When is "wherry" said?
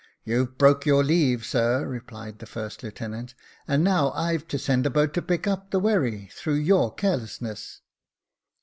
5.79-6.31